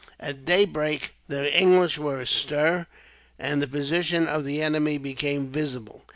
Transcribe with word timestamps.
At 0.19 0.45
daybreak 0.45 1.13
the 1.27 1.55
English 1.55 1.99
were 1.99 2.19
astir, 2.19 2.87
and 3.37 3.61
the 3.61 3.67
position 3.67 4.25
of 4.27 4.45
the 4.45 4.59
enemy 4.59 4.97
became 4.97 5.49
visible. 5.51 6.01